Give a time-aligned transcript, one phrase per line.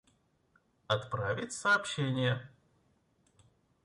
[0.87, 2.49] Отправить сообщение